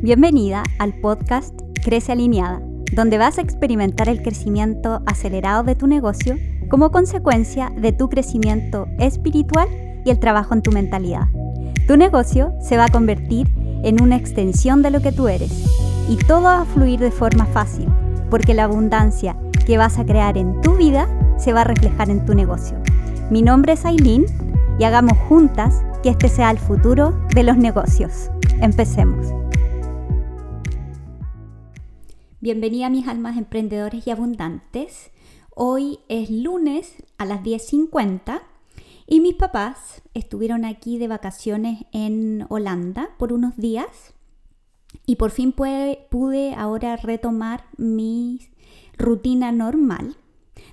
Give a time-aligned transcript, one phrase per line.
[0.00, 2.62] Bienvenida al podcast Crece Alineada,
[2.92, 6.36] donde vas a experimentar el crecimiento acelerado de tu negocio
[6.70, 9.68] como consecuencia de tu crecimiento espiritual
[10.04, 11.26] y el trabajo en tu mentalidad.
[11.88, 13.48] Tu negocio se va a convertir
[13.82, 15.66] en una extensión de lo que tú eres
[16.08, 17.88] y todo va a fluir de forma fácil,
[18.30, 19.36] porque la abundancia
[19.66, 21.08] que vas a crear en tu vida
[21.38, 22.78] se va a reflejar en tu negocio.
[23.30, 24.26] Mi nombre es Aileen
[24.78, 28.30] y hagamos juntas que este sea el futuro de los negocios.
[28.60, 29.34] Empecemos.
[32.40, 35.10] Bienvenida mis almas emprendedores y abundantes.
[35.56, 38.42] Hoy es lunes a las 10.50
[39.08, 44.14] y mis papás estuvieron aquí de vacaciones en Holanda por unos días
[45.04, 48.38] y por fin pude, pude ahora retomar mi
[48.96, 50.16] rutina normal.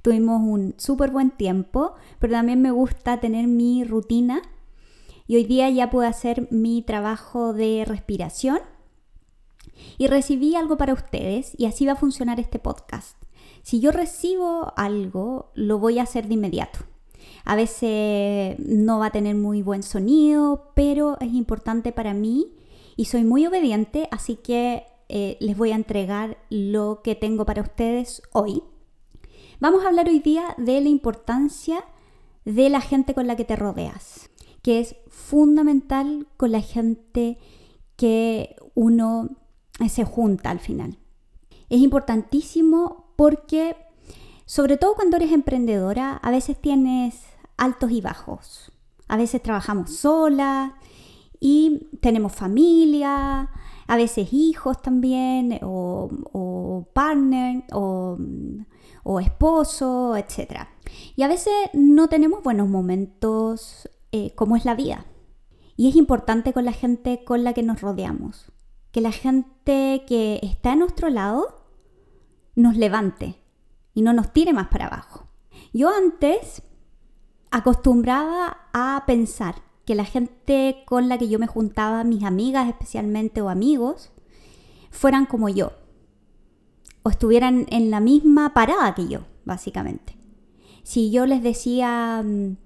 [0.00, 4.40] Tuvimos un súper buen tiempo, pero también me gusta tener mi rutina
[5.26, 8.60] y hoy día ya puedo hacer mi trabajo de respiración
[9.98, 13.16] y recibí algo para ustedes y así va a funcionar este podcast.
[13.62, 16.80] Si yo recibo algo, lo voy a hacer de inmediato.
[17.44, 22.52] A veces no va a tener muy buen sonido, pero es importante para mí
[22.96, 27.62] y soy muy obediente, así que eh, les voy a entregar lo que tengo para
[27.62, 28.62] ustedes hoy.
[29.58, 31.84] Vamos a hablar hoy día de la importancia
[32.44, 34.30] de la gente con la que te rodeas
[34.62, 37.38] que es fundamental con la gente
[37.96, 39.30] que uno
[39.88, 40.98] se junta al final.
[41.68, 43.76] Es importantísimo porque,
[44.44, 47.24] sobre todo cuando eres emprendedora, a veces tienes
[47.56, 48.72] altos y bajos.
[49.08, 50.72] A veces trabajamos solas
[51.40, 53.50] y tenemos familia,
[53.86, 58.18] a veces hijos también, o, o partner, o,
[59.02, 60.68] o esposo, etc.
[61.16, 65.06] Y a veces no tenemos buenos momentos eh, cómo es la vida.
[65.76, 68.52] Y es importante con la gente con la que nos rodeamos,
[68.92, 71.64] que la gente que está a nuestro lado
[72.54, 73.36] nos levante
[73.94, 75.26] y no nos tire más para abajo.
[75.72, 76.62] Yo antes
[77.50, 83.40] acostumbraba a pensar que la gente con la que yo me juntaba, mis amigas especialmente
[83.40, 84.10] o amigos,
[84.90, 85.72] fueran como yo,
[87.02, 90.16] o estuvieran en la misma parada que yo, básicamente.
[90.82, 92.56] Si yo les decía, mm,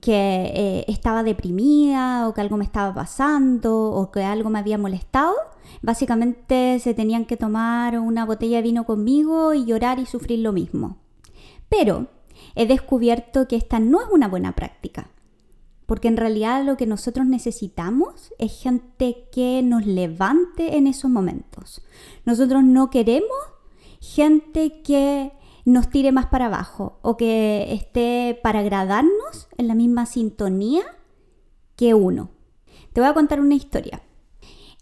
[0.00, 4.78] que eh, estaba deprimida o que algo me estaba pasando o que algo me había
[4.78, 5.34] molestado,
[5.82, 10.52] básicamente se tenían que tomar una botella de vino conmigo y llorar y sufrir lo
[10.52, 10.98] mismo.
[11.68, 12.06] Pero
[12.54, 15.10] he descubierto que esta no es una buena práctica,
[15.86, 21.82] porque en realidad lo que nosotros necesitamos es gente que nos levante en esos momentos.
[22.24, 23.36] Nosotros no queremos
[24.00, 25.32] gente que
[25.66, 30.84] nos tire más para abajo o que esté para agradarnos en la misma sintonía
[31.74, 32.30] que uno.
[32.92, 34.00] Te voy a contar una historia.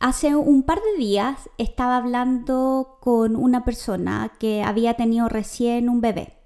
[0.00, 6.00] Hace un par de días estaba hablando con una persona que había tenido recién un
[6.00, 6.41] bebé.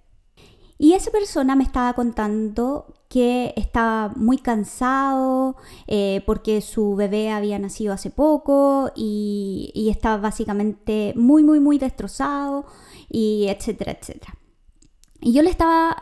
[0.79, 5.57] Y esa persona me estaba contando que estaba muy cansado
[5.87, 12.67] eh, porque su bebé había nacido hace poco y, estaba básicamente muy, muy, muy destrozado
[13.09, 14.35] y etcétera, etcétera.
[15.21, 15.97] Y yo le estaba,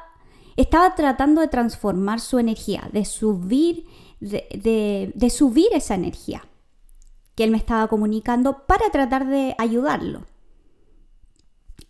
[0.57, 3.87] estaba tratando de transformar su energía, de subir,
[4.21, 6.43] de subir esa energía
[7.35, 10.23] que él me estaba comunicando para tratar de ayudarlo.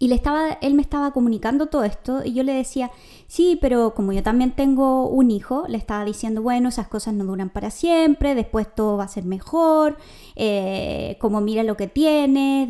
[0.04, 2.90] Y le estaba, él me estaba comunicando todo esto y yo le decía,
[3.26, 7.24] sí, pero como yo también tengo un hijo, le estaba diciendo, bueno, esas cosas no
[7.24, 9.96] duran para siempre, después todo va a ser mejor,
[10.36, 12.68] eh, como mira lo que tiene,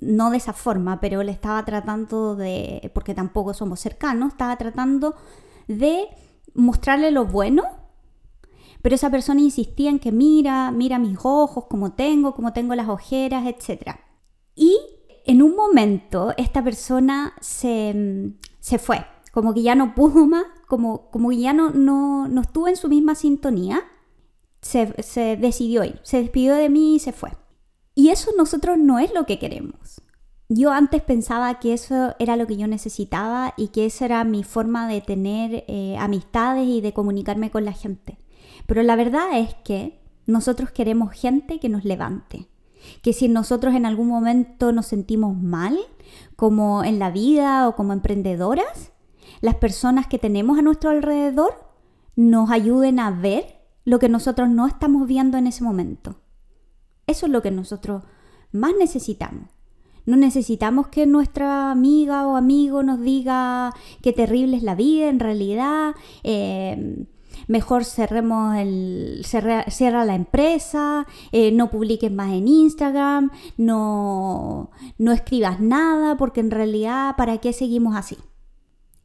[0.00, 5.16] no de esa forma, pero le estaba tratando de, porque tampoco somos cercanos, estaba tratando
[5.66, 6.06] de
[6.54, 7.64] mostrarle lo bueno
[8.82, 12.88] pero esa persona insistía en que mira, mira mis ojos, como tengo, como tengo las
[12.88, 13.96] ojeras, etc.
[14.54, 14.78] Y
[15.28, 18.32] en un momento esta persona se,
[18.78, 22.76] fue, como que ya no pudo más, como, como que ya no, no, estuvo en
[22.76, 23.82] su misma sintonía,
[24.62, 27.32] se, se decidió ir, se despidió de mí y se fue.
[27.94, 30.00] Y eso nosotros no es lo que queremos.
[30.48, 34.44] Yo antes pensaba que eso era lo que yo necesitaba y que esa era mi
[34.44, 38.16] forma de tener eh, amistades y de comunicarme con la gente.
[38.66, 42.48] Pero la verdad es que nosotros queremos gente que nos levante,
[43.02, 45.78] que si nosotros en algún momento nos sentimos mal,
[46.36, 48.92] como en la vida o como emprendedoras,
[49.40, 51.68] las personas que tenemos a nuestro alrededor
[52.16, 56.20] nos ayuden a ver lo que nosotros no estamos viendo en ese momento.
[57.06, 58.02] Eso es lo que nosotros
[58.52, 59.48] más necesitamos.
[60.04, 65.20] No necesitamos que nuestra amiga o amigo nos diga qué terrible es la vida en
[65.20, 65.94] realidad.
[66.22, 67.06] Eh,
[67.48, 75.58] mejor cerremos el, cierra, la empresa, eh, no publiques más en Instagram, no, no escribas
[75.58, 78.18] nada, porque en realidad, ¿para qué seguimos así?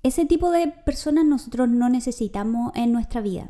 [0.03, 3.49] Ese tipo de personas nosotros no necesitamos en nuestra vida.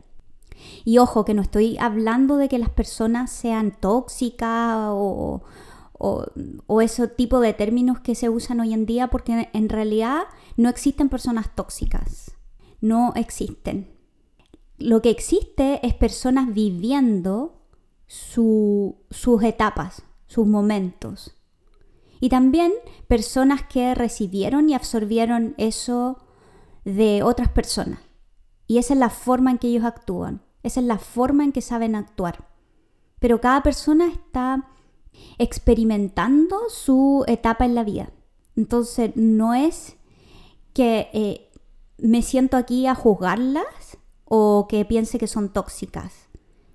[0.86, 5.42] Y ojo, que no estoy hablando de que las personas sean tóxicas o,
[5.98, 10.24] o, ese tipo de términos que se usan hoy en día, porque en realidad
[10.56, 12.31] no existen personas tóxicas.
[12.81, 13.93] No existen.
[14.84, 17.62] Lo que existe es personas viviendo
[18.06, 21.38] sus etapas, sus momentos.
[22.20, 22.74] Y también
[23.08, 26.18] personas que recibieron y absorbieron eso
[26.84, 28.00] de otras personas.
[28.68, 30.42] Y esa es la forma en que ellos actúan.
[30.64, 32.50] Esa es la forma en que saben actuar.
[33.20, 34.70] Pero cada persona está
[35.38, 38.12] experimentando su etapa en la vida.
[38.58, 39.96] Entonces no es
[40.74, 41.52] que eh,
[42.00, 43.64] me siento aquí a juzgarlas
[44.36, 46.28] o que piense que son tóxicas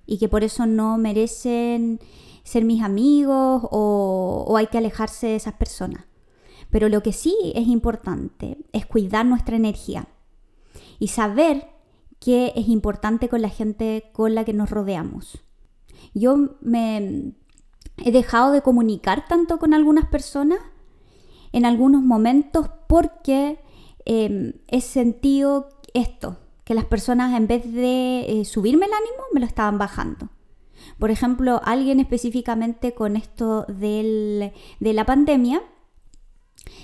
[0.05, 1.99] y que por eso no merecen
[2.45, 6.05] ser mis amigos o, hay que alejarse de esas personas.
[6.69, 10.07] Pero lo que sí es importante es cuidar nuestra energía
[10.99, 11.67] y saber
[12.21, 15.39] qué es importante con la gente con la que nos rodeamos.
[16.13, 17.33] Yo me
[17.97, 20.59] he dejado de comunicar tanto con algunas personas
[21.51, 23.59] en algunos momentos porque
[24.05, 26.37] em, he sentido esto,
[26.69, 30.29] que las personas en vez de eh, subirme el ánimo me lo estaban bajando.
[30.99, 35.63] Por ejemplo, alguien específicamente con esto de la pandemia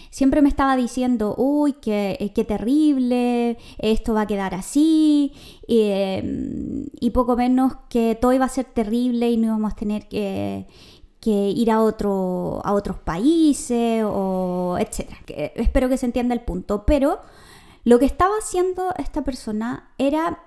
[0.09, 5.33] siempre me estaba diciendo, uy, qué, eh, qué terrible, esto va a quedar así,
[5.67, 10.07] em, y, poco menos que todo iba a ser terrible y no íbamos a tener
[10.07, 10.65] que,
[11.27, 15.19] ir a, otro, a otros países, o etcétera.
[15.55, 17.19] espero que se entienda el punto, pero
[17.85, 20.43] lo que estaba haciendo esta persona era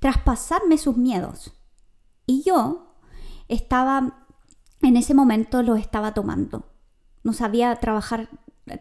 [0.00, 1.52] traspasarme sus miedos.
[2.26, 2.96] Y yo
[3.48, 4.26] estaba,
[4.80, 6.72] en ese momento lo estaba tomando.
[7.22, 8.30] No sabía trabajar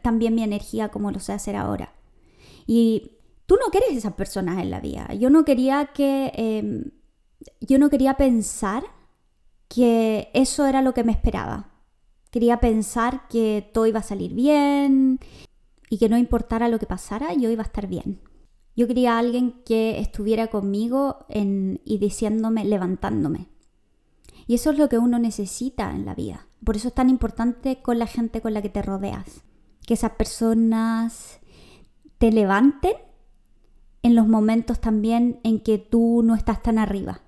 [0.02, 1.94] también mi energía como lo sé hacer ahora.
[2.66, 5.14] Y tú no quieres esas personas en la vida.
[5.14, 6.32] Yo no quería que...
[6.36, 6.92] Em,
[7.60, 8.84] yo no quería pensar
[9.68, 11.70] que eso era lo que me esperaba.
[12.32, 15.20] Quería pensar que todo iba a salir bien
[15.90, 18.20] y que no importara lo que pasara, yo iba a estar bien.
[18.76, 23.50] Yo quería a alguien que estuviera conmigo y diciéndome, levantándome.
[24.48, 26.48] Y eso es lo que uno necesita en la vida.
[26.64, 29.44] Por eso es tan importante con la gente con la que te rodeas
[29.90, 31.40] que esas personas
[32.20, 32.94] te levanten
[34.04, 37.22] en los momentos también en que tú no estás tan arriba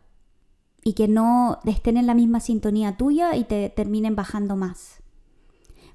[0.83, 5.01] y que no estén en la misma sintonía tuya y te terminen bajando más.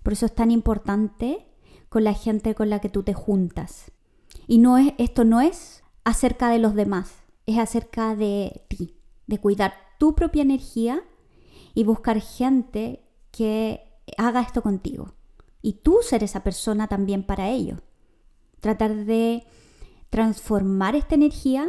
[0.02, 1.46] Por eso es tan importante
[1.96, 3.90] con la gente con la que tú te juntas.
[4.46, 7.10] Y no es, esto no es acerca de los demás,
[7.46, 11.02] es acerca de ti, de cuidar tu propia energía
[11.72, 13.80] y buscar gente que
[14.18, 15.14] haga esto contigo
[15.62, 17.78] y tú ser esa persona también para ello.
[18.60, 19.46] Tratar de
[20.10, 21.66] transformar esta energía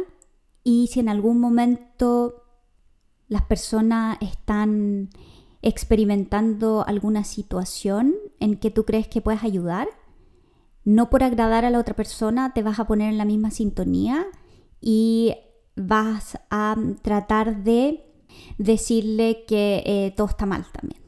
[0.62, 2.44] y si en algún momento
[3.28, 5.08] las personas están
[5.62, 9.88] experimentando alguna situación en que tú crees que puedes ayudar,
[10.84, 14.26] no por agradar a la otra persona te vas a poner en la misma sintonía
[14.80, 15.34] y
[15.76, 18.04] vas a tratar de
[18.58, 21.02] decirle que eh, todo está mal también,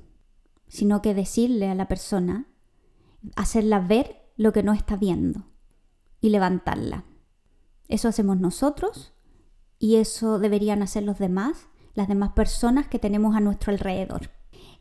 [0.69, 2.47] sino que decirle a la persona
[3.37, 5.45] hacerla ver lo que no está viendo
[6.21, 7.05] y levantarla.
[7.89, 9.13] Eso hacemos nosotros
[9.79, 14.31] y eso deberían hacer los demás, las demás personas que tenemos a nuestro alrededor.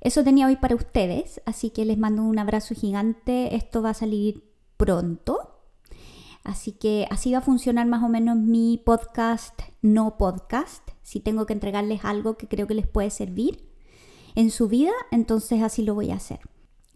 [0.01, 3.55] Eso tenía hoy para ustedes, así que les mando un abrazo gigante.
[3.55, 4.49] Esto va a salir
[4.79, 5.59] pronto.
[6.45, 10.89] Así que así va a funcionar más o menos mi podcast, no podcast.
[11.03, 13.69] Si tengo que entregarles algo que creo que les puede servir
[14.36, 16.39] en su vida, entonces así lo voy a hacer.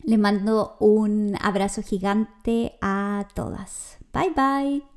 [0.04, 3.98] Le mando un abrazo gigante a todas.
[4.14, 4.93] Bye bye.